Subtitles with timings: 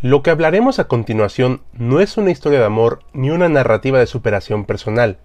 [0.00, 4.06] Lo que hablaremos a continuación no es una historia de amor ni una narrativa de
[4.06, 5.18] superación personal.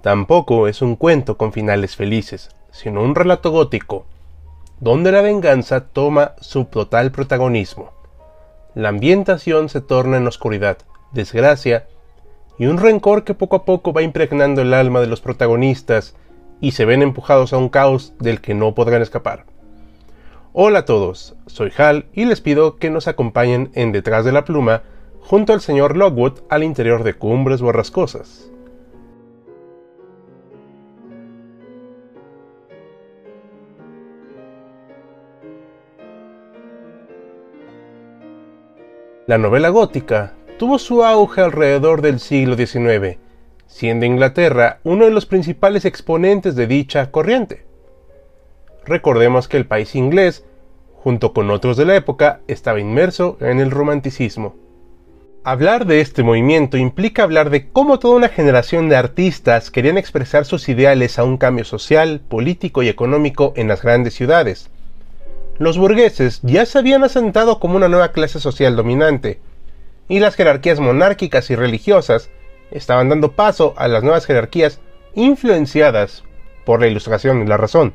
[0.00, 4.06] Tampoco es un cuento con finales felices, sino un relato gótico,
[4.78, 7.90] donde la venganza toma su total protagonismo.
[8.76, 10.78] La ambientación se torna en oscuridad,
[11.10, 11.88] desgracia
[12.60, 16.14] y un rencor que poco a poco va impregnando el alma de los protagonistas
[16.60, 19.46] y se ven empujados a un caos del que no podrán escapar.
[20.52, 24.44] Hola a todos, soy Hal y les pido que nos acompañen en Detrás de la
[24.44, 24.82] Pluma
[25.20, 28.50] junto al señor Lockwood al interior de Cumbres Borrascosas.
[39.28, 43.18] La novela gótica tuvo su auge alrededor del siglo XIX,
[43.68, 47.69] siendo Inglaterra uno de los principales exponentes de dicha corriente.
[48.84, 50.44] Recordemos que el país inglés,
[50.94, 54.56] junto con otros de la época, estaba inmerso en el romanticismo.
[55.42, 60.44] Hablar de este movimiento implica hablar de cómo toda una generación de artistas querían expresar
[60.44, 64.70] sus ideales a un cambio social, político y económico en las grandes ciudades.
[65.58, 69.40] Los burgueses ya se habían asentado como una nueva clase social dominante,
[70.08, 72.30] y las jerarquías monárquicas y religiosas
[72.70, 74.80] estaban dando paso a las nuevas jerarquías
[75.14, 76.24] influenciadas
[76.66, 77.94] por la ilustración y la razón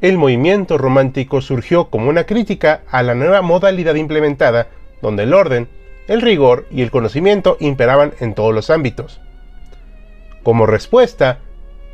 [0.00, 4.68] el movimiento romántico surgió como una crítica a la nueva modalidad implementada,
[5.00, 5.68] donde el orden,
[6.06, 9.20] el rigor y el conocimiento imperaban en todos los ámbitos.
[10.42, 11.40] Como respuesta,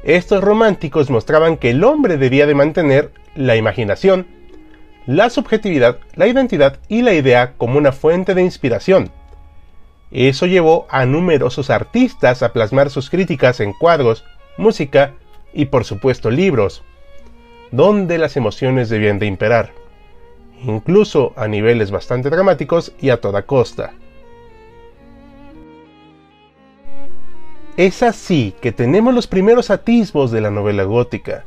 [0.03, 4.27] estos románticos mostraban que el hombre debía de mantener la imaginación,
[5.07, 9.11] la subjetividad, la identidad y la idea como una fuente de inspiración.
[10.11, 14.25] Eso llevó a numerosos artistas a plasmar sus críticas en cuadros,
[14.59, 15.15] música
[15.55, 16.85] y por supuesto libros
[17.73, 19.73] donde las emociones debían de imperar,
[20.63, 23.95] incluso a niveles bastante dramáticos y a toda costa.
[27.79, 31.47] Es así que tenemos los primeros atisbos de la novela gótica,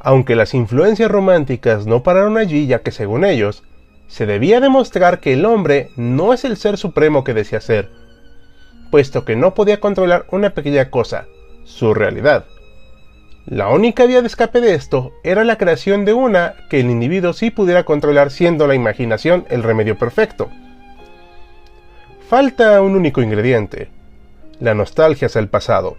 [0.00, 3.64] aunque las influencias románticas no pararon allí ya que según ellos,
[4.06, 7.90] se debía demostrar que el hombre no es el ser supremo que desea ser,
[8.92, 11.26] puesto que no podía controlar una pequeña cosa,
[11.64, 12.46] su realidad.
[13.50, 17.32] La única vía de escape de esto era la creación de una que el individuo
[17.32, 20.50] sí pudiera controlar siendo la imaginación el remedio perfecto.
[22.28, 23.88] Falta un único ingrediente,
[24.60, 25.96] la nostalgia hacia el pasado.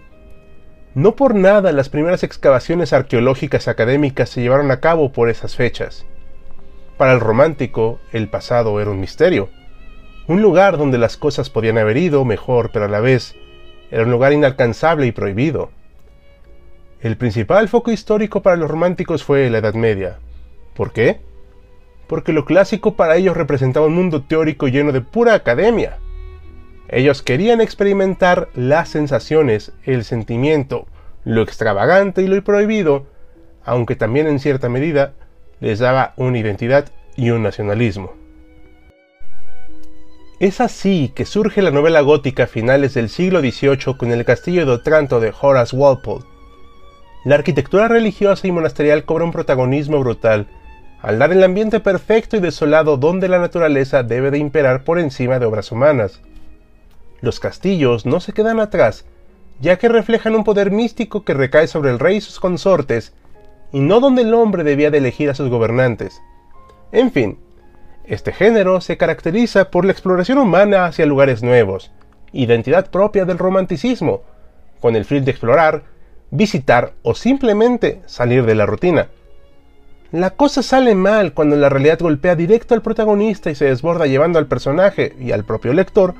[0.94, 6.06] No por nada las primeras excavaciones arqueológicas académicas se llevaron a cabo por esas fechas.
[6.98, 9.48] Para el romántico, el pasado era un misterio,
[10.28, 13.34] un lugar donde las cosas podían haber ido mejor, pero a la vez
[13.90, 15.72] era un lugar inalcanzable y prohibido.
[17.02, 20.18] El principal foco histórico para los románticos fue la Edad Media.
[20.74, 21.20] ¿Por qué?
[22.06, 25.96] Porque lo clásico para ellos representaba un mundo teórico lleno de pura academia.
[26.90, 30.86] Ellos querían experimentar las sensaciones, el sentimiento,
[31.24, 33.06] lo extravagante y lo prohibido,
[33.64, 35.14] aunque también en cierta medida
[35.60, 38.12] les daba una identidad y un nacionalismo.
[40.38, 44.66] Es así que surge la novela gótica a finales del siglo XVIII con el castillo
[44.66, 46.24] de Otranto de Horace Walpole,
[47.24, 50.46] la arquitectura religiosa y monasterial cobra un protagonismo brutal,
[51.02, 55.38] al dar el ambiente perfecto y desolado donde la naturaleza debe de imperar por encima
[55.38, 56.20] de obras humanas.
[57.20, 59.04] Los castillos no se quedan atrás,
[59.60, 63.12] ya que reflejan un poder místico que recae sobre el rey y sus consortes,
[63.72, 66.20] y no donde el hombre debía de elegir a sus gobernantes.
[66.92, 67.38] En fin,
[68.04, 71.92] este género se caracteriza por la exploración humana hacia lugares nuevos,
[72.32, 74.22] identidad propia del romanticismo,
[74.80, 75.84] con el fin de explorar,
[76.30, 79.08] visitar o simplemente salir de la rutina.
[80.12, 84.38] La cosa sale mal cuando la realidad golpea directo al protagonista y se desborda llevando
[84.38, 86.14] al personaje y al propio lector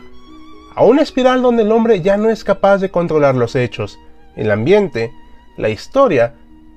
[0.77, 3.99] a una espiral donde el hombre ya no es capaz de controlar los hechos,
[4.37, 5.13] el ambiente,
[5.57, 6.35] la historia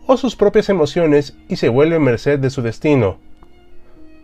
[0.07, 3.17] o sus propias emociones y se vuelve merced de su destino.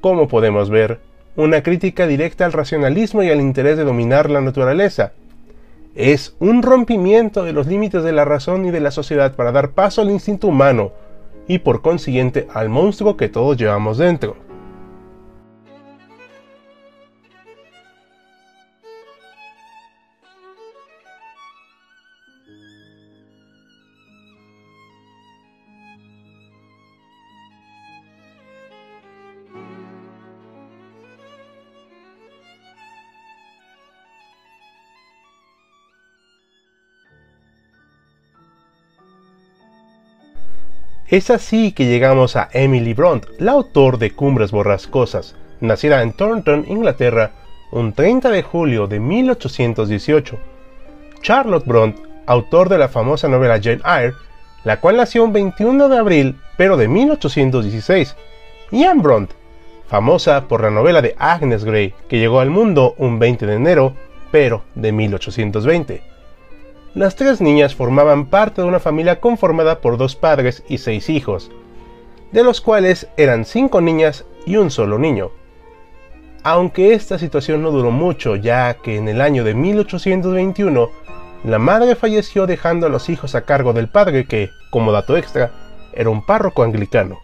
[0.02, 1.00] Como podemos ver,
[1.36, 5.14] una crítica directa al racionalismo y al interés de dominar la naturaleza.
[6.00, 9.72] Es un rompimiento de los límites de la razón y de la sociedad para dar
[9.72, 10.94] paso al instinto humano
[11.46, 14.38] y por consiguiente al monstruo que todos llevamos dentro.
[41.10, 46.66] Es así que llegamos a Emily Bront, la autor de Cumbres Borrascosas, nacida en Thornton,
[46.68, 47.32] Inglaterra,
[47.72, 50.38] un 30 de julio de 1818.
[51.24, 51.98] Charlotte Bront,
[52.28, 54.14] autor de la famosa novela Jane Eyre,
[54.64, 58.16] la cual nació un 21 de abril, pero de 1816.
[58.70, 59.32] Y Anne Bront,
[59.88, 63.96] famosa por la novela de Agnes Grey, que llegó al mundo un 20 de enero,
[64.30, 66.04] pero de 1820.
[67.00, 71.50] Las tres niñas formaban parte de una familia conformada por dos padres y seis hijos,
[72.34, 75.32] de los cuales eran cinco niñas y un solo niño.
[76.44, 80.90] Aunque esta situación no duró mucho, ya que en el año de 1821
[81.46, 85.52] la madre falleció dejando a los hijos a cargo del padre que, como dato extra,
[85.94, 87.18] era un párroco anglicano.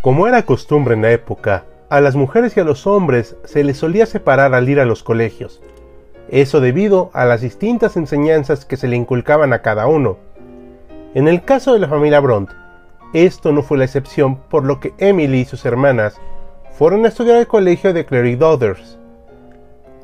[0.00, 3.78] Como era costumbre en la época, a las mujeres y a los hombres se les
[3.78, 5.60] solía separar al ir a los colegios,
[6.34, 10.16] eso debido a las distintas enseñanzas que se le inculcaban a cada uno.
[11.14, 12.50] En el caso de la familia Bront,
[13.12, 16.20] esto no fue la excepción, por lo que Emily y sus hermanas
[16.72, 18.98] fueron a estudiar al colegio de Clary Daughters.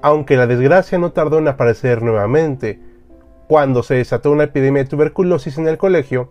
[0.02, 2.78] Aunque la desgracia no tardó en aparecer nuevamente,
[3.48, 6.30] cuando se desató una epidemia de tuberculosis en el colegio,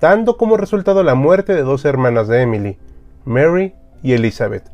[0.00, 2.78] dando como resultado la muerte de dos hermanas de Emily,
[3.24, 3.74] Mary
[4.04, 4.70] y Elizabeth.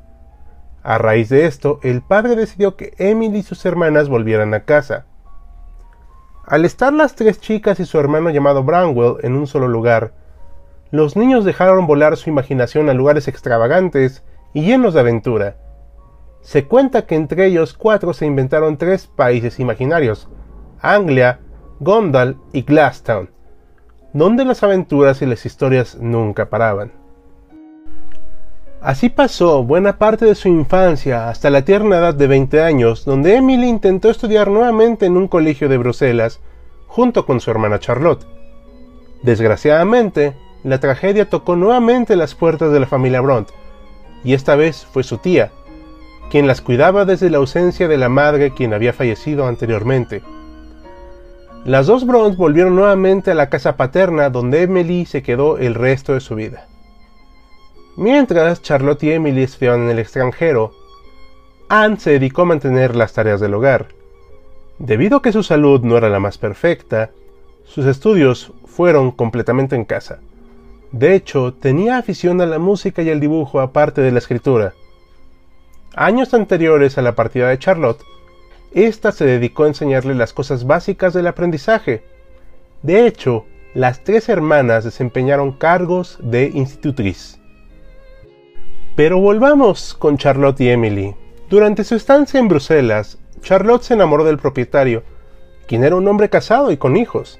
[0.82, 5.06] A raíz de esto, el padre decidió que Emily y sus hermanas volvieran a casa.
[6.46, 10.14] Al estar las tres chicas y su hermano llamado Branwell en un solo lugar,
[10.90, 15.56] los niños dejaron volar su imaginación a lugares extravagantes y llenos de aventura.
[16.40, 20.28] Se cuenta que entre ellos cuatro se inventaron tres países imaginarios,
[20.80, 21.40] Anglia,
[21.80, 23.30] Gondal y Glasstown,
[24.14, 26.97] donde las aventuras y las historias nunca paraban.
[28.80, 33.34] Así pasó buena parte de su infancia hasta la tierna edad de 20 años, donde
[33.34, 36.40] Emily intentó estudiar nuevamente en un colegio de Bruselas
[36.86, 38.24] junto con su hermana Charlotte.
[39.22, 43.48] Desgraciadamente, la tragedia tocó nuevamente las puertas de la familia Bront,
[44.22, 45.50] y esta vez fue su tía,
[46.30, 50.22] quien las cuidaba desde la ausencia de la madre quien había fallecido anteriormente.
[51.64, 56.14] Las dos Bront volvieron nuevamente a la casa paterna donde Emily se quedó el resto
[56.14, 56.67] de su vida.
[57.98, 60.72] Mientras Charlotte y Emily estudiaban en el extranjero,
[61.68, 63.88] Anne se dedicó a mantener las tareas del hogar.
[64.78, 67.10] Debido a que su salud no era la más perfecta,
[67.64, 70.20] sus estudios fueron completamente en casa.
[70.92, 74.74] De hecho, tenía afición a la música y al dibujo aparte de la escritura.
[75.96, 78.04] Años anteriores a la partida de Charlotte,
[78.72, 82.04] ésta se dedicó a enseñarle las cosas básicas del aprendizaje.
[82.80, 87.37] De hecho, las tres hermanas desempeñaron cargos de institutriz.
[88.98, 91.14] Pero volvamos con Charlotte y Emily.
[91.48, 95.04] Durante su estancia en Bruselas, Charlotte se enamoró del propietario,
[95.68, 97.38] quien era un hombre casado y con hijos.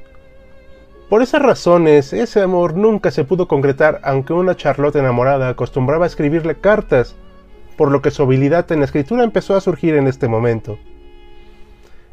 [1.11, 6.07] Por esas razones, ese amor nunca se pudo concretar, aunque una Charlotte enamorada acostumbraba a
[6.07, 7.17] escribirle cartas,
[7.77, 10.79] por lo que su habilidad en la escritura empezó a surgir en este momento.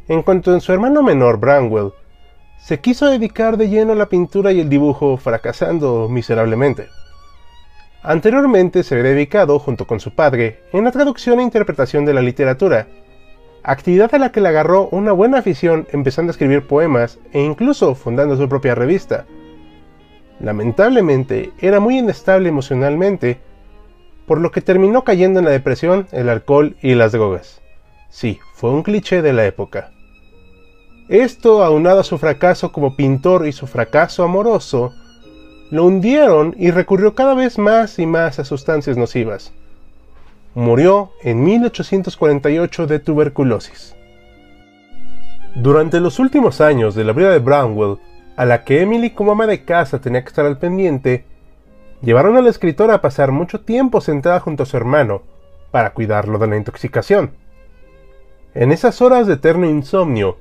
[0.07, 1.91] En cuanto a su hermano menor, Branwell,
[2.57, 6.87] se quiso dedicar de lleno a la pintura y el dibujo, fracasando miserablemente.
[8.07, 12.21] Anteriormente se había dedicado, junto con su padre, en la traducción e interpretación de la
[12.21, 12.87] literatura,
[13.63, 17.95] actividad a la que le agarró una buena afición empezando a escribir poemas e incluso
[17.95, 19.25] fundando su propia revista.
[20.39, 23.39] Lamentablemente, era muy inestable emocionalmente,
[24.27, 27.63] por lo que terminó cayendo en la depresión, el alcohol y las drogas.
[28.09, 29.89] Sí, fue un cliché de la época.
[31.09, 34.93] Esto, aunado a su fracaso como pintor y su fracaso amoroso,
[35.75, 39.51] lo hundieron y recurrió cada vez más y más a sustancias nocivas.
[40.53, 43.93] Murió en 1848 de tuberculosis.
[45.53, 47.97] Durante los últimos años de la vida de Brownwell,
[48.37, 51.25] a la que Emily como ama de casa tenía que estar al pendiente,
[52.01, 55.23] llevaron a la escritora a pasar mucho tiempo sentada junto a su hermano
[55.71, 57.31] para cuidarlo de la intoxicación.
[58.53, 60.37] En esas horas de eterno insomnio,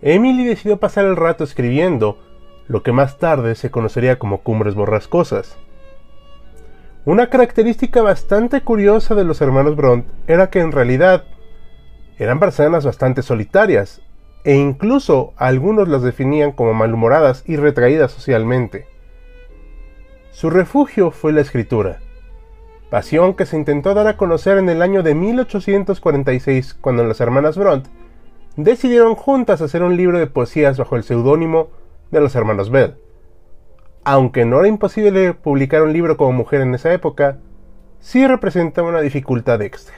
[0.00, 2.18] Emily decidió pasar el rato escribiendo
[2.68, 5.56] lo que más tarde se conocería como Cumbres Borrascosas.
[7.04, 11.24] Una característica bastante curiosa de los hermanos Bront era que en realidad
[12.18, 14.02] eran personas bastante solitarias,
[14.44, 18.86] e incluso algunos las definían como malhumoradas y retraídas socialmente.
[20.30, 22.00] Su refugio fue la escritura,
[22.90, 27.56] pasión que se intentó dar a conocer en el año de 1846 cuando las hermanas
[27.56, 27.86] Bront
[28.56, 31.68] decidieron juntas hacer un libro de poesías bajo el seudónimo
[32.10, 32.96] de los hermanos Bell.
[34.04, 37.38] Aunque no era imposible publicar un libro como mujer en esa época,
[38.00, 39.96] sí representaba una dificultad extra.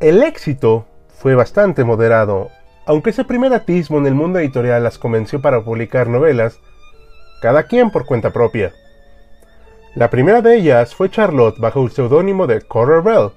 [0.00, 2.50] El éxito fue bastante moderado,
[2.84, 6.58] aunque ese primer atismo en el mundo editorial las convenció para publicar novelas,
[7.40, 8.72] cada quien por cuenta propia.
[9.94, 13.30] La primera de ellas fue Charlotte bajo el seudónimo de Cora Bell,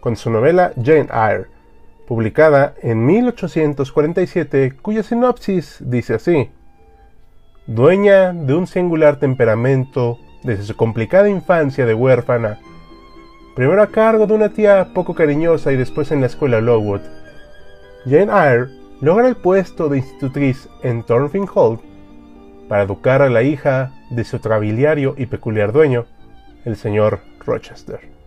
[0.00, 1.46] con su novela Jane Eyre,
[2.08, 6.50] publicada en 1847, cuya sinopsis dice así.
[7.66, 12.60] Dueña de un singular temperamento desde su complicada infancia de huérfana,
[13.54, 17.02] primero a cargo de una tía poco cariñosa y después en la escuela Lowood,
[18.06, 18.68] Jane Eyre
[19.02, 21.78] logra el puesto de institutriz en Thornfield Hall
[22.70, 26.06] para educar a la hija de su trabiliario y peculiar dueño,
[26.64, 28.17] el señor Rochester.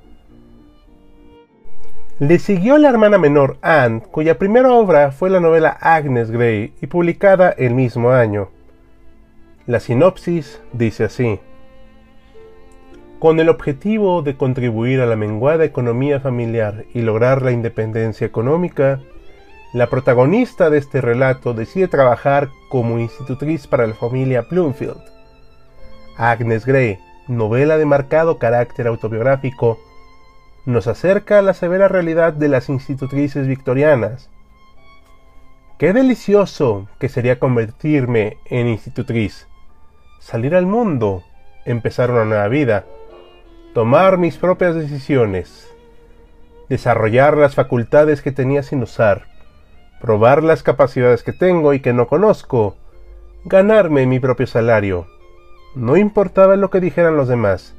[2.21, 6.85] Le siguió la hermana menor Anne, cuya primera obra fue la novela Agnes Grey y
[6.85, 8.49] publicada el mismo año.
[9.65, 11.39] La sinopsis dice así.
[13.17, 18.99] Con el objetivo de contribuir a la menguada economía familiar y lograr la independencia económica,
[19.73, 25.01] la protagonista de este relato decide trabajar como institutriz para la familia Bloomfield.
[26.17, 29.79] Agnes Grey, novela de marcado carácter autobiográfico,
[30.65, 34.29] nos acerca a la severa realidad de las institutrices victorianas.
[35.77, 39.47] Qué delicioso que sería convertirme en institutriz,
[40.19, 41.23] salir al mundo,
[41.65, 42.85] empezar una nueva vida,
[43.73, 45.67] tomar mis propias decisiones,
[46.69, 49.25] desarrollar las facultades que tenía sin usar,
[49.99, 52.75] probar las capacidades que tengo y que no conozco,
[53.45, 55.07] ganarme mi propio salario.
[55.73, 57.75] No importaba lo que dijeran los demás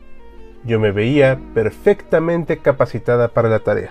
[0.65, 3.91] yo me veía perfectamente capacitada para la tarea.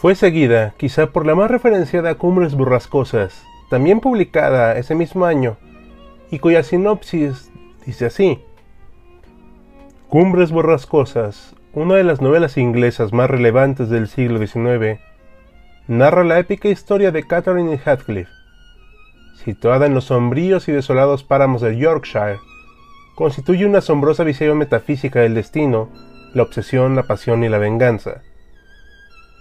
[0.00, 5.56] Fue seguida, quizá por la más referenciada Cumbres Burrascosas, también publicada ese mismo año,
[6.30, 7.50] y cuya sinopsis
[7.84, 8.38] dice así.
[10.08, 15.00] Cumbres Borrascosas, una de las novelas inglesas más relevantes del siglo XIX,
[15.88, 18.28] narra la épica historia de Catherine Heathcliff,
[19.44, 22.38] situada en los sombríos y desolados páramos de Yorkshire,
[23.18, 25.88] constituye una asombrosa visión metafísica del destino,
[26.34, 28.22] la obsesión, la pasión y la venganza.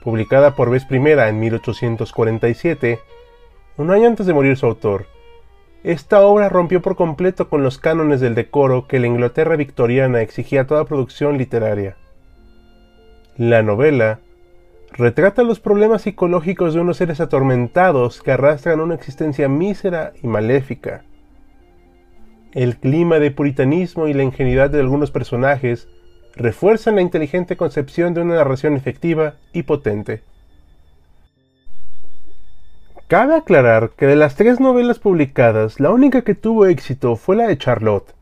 [0.03, 2.99] Publicada por vez primera en 1847,
[3.77, 5.05] un año antes de morir su autor,
[5.83, 10.61] esta obra rompió por completo con los cánones del decoro que la Inglaterra victoriana exigía
[10.61, 11.97] a toda producción literaria.
[13.37, 14.21] La novela
[14.93, 21.03] retrata los problemas psicológicos de unos seres atormentados que arrastran una existencia mísera y maléfica
[22.53, 25.87] el clima de puritanismo y la ingenuidad de algunos personajes
[26.35, 30.21] refuerzan la inteligente concepción de una narración efectiva y potente.
[33.07, 37.47] Cabe aclarar que de las tres novelas publicadas, la única que tuvo éxito fue la
[37.47, 38.13] de Charlotte,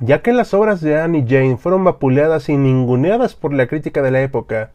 [0.00, 4.00] ya que las obras de Anne y Jane fueron vapuleadas y ninguneadas por la crítica
[4.00, 4.70] de la época,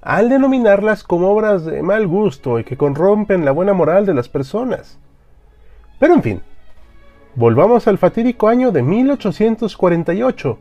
[0.00, 4.28] al denominarlas como obras de mal gusto y que corrompen la buena moral de las
[4.28, 4.98] personas.
[5.98, 6.42] Pero en fin,
[7.36, 10.56] Volvamos al fatídico año de 1848.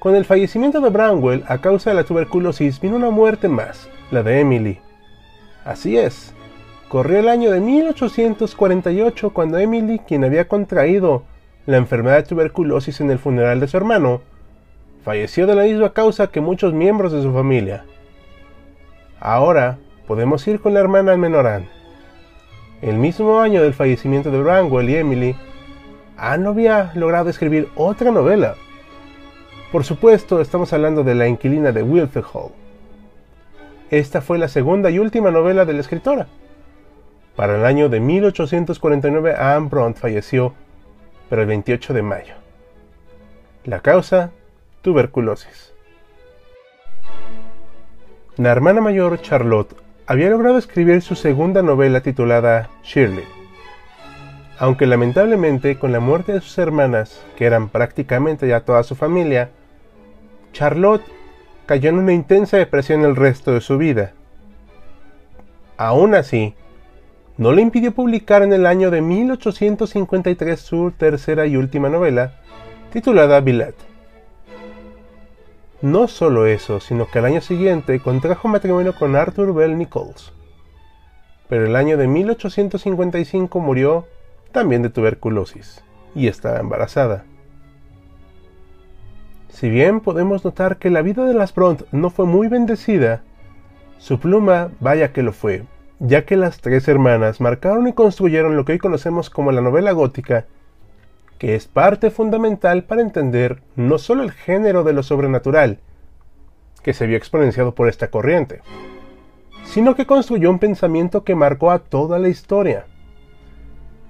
[0.00, 4.24] Con el fallecimiento de Branwell a causa de la tuberculosis vino una muerte más, la
[4.24, 4.80] de Emily.
[5.64, 6.34] Así es,
[6.88, 11.22] corrió el año de 1848 cuando Emily, quien había contraído
[11.66, 14.22] la enfermedad de tuberculosis en el funeral de su hermano,
[15.04, 17.84] falleció de la misma causa que muchos miembros de su familia.
[19.20, 19.78] Ahora
[20.08, 21.68] podemos ir con la hermana Menorán.
[22.82, 25.36] El mismo año del fallecimiento de Branwell y Emily,
[26.16, 28.54] Anne había logrado escribir otra novela.
[29.70, 32.52] Por supuesto, estamos hablando de La inquilina de Wilfred Hall.
[33.90, 36.26] Esta fue la segunda y última novela de la escritora.
[37.36, 40.54] Para el año de 1849, Anne Bront falleció,
[41.28, 42.34] pero el 28 de mayo.
[43.64, 44.30] La causa,
[44.80, 45.74] tuberculosis.
[48.36, 53.35] La hermana mayor, Charlotte, había logrado escribir su segunda novela titulada Shirley
[54.58, 59.50] aunque lamentablemente con la muerte de sus hermanas, que eran prácticamente ya toda su familia,
[60.52, 61.04] Charlotte
[61.66, 64.12] cayó en una intensa depresión el resto de su vida.
[65.76, 66.54] Aún así,
[67.36, 72.40] no le impidió publicar en el año de 1853 su tercera y última novela,
[72.92, 73.74] titulada Billet.
[75.82, 80.32] No solo eso, sino que al año siguiente contrajo matrimonio con Arthur Bell Nichols.
[81.50, 84.06] Pero el año de 1855 murió
[84.52, 85.82] también de tuberculosis
[86.14, 87.24] y estaba embarazada.
[89.48, 93.22] Si bien podemos notar que la vida de las Bront no fue muy bendecida,
[93.98, 95.64] su pluma vaya que lo fue,
[95.98, 99.92] ya que las tres hermanas marcaron y construyeron lo que hoy conocemos como la novela
[99.92, 100.44] gótica,
[101.38, 105.80] que es parte fundamental para entender no solo el género de lo sobrenatural,
[106.82, 108.60] que se vio exponenciado por esta corriente,
[109.64, 112.86] sino que construyó un pensamiento que marcó a toda la historia.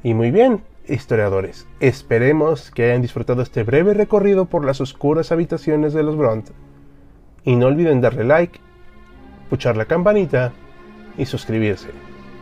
[0.03, 5.93] Y muy bien, historiadores, esperemos que hayan disfrutado este breve recorrido por las oscuras habitaciones
[5.93, 6.50] de los Bront.
[7.45, 8.61] Y no olviden darle like,
[9.50, 10.53] puchar la campanita
[11.17, 11.91] y suscribirse.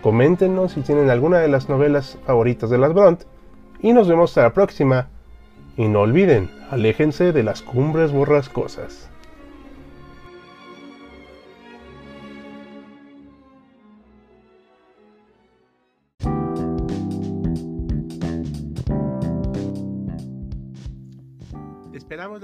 [0.03, 3.23] Coméntenos si tienen alguna de las novelas favoritas de las Bront.
[3.81, 5.09] Y nos vemos hasta la próxima.
[5.77, 9.11] Y no olviden, aléjense de las cumbres borrascosas.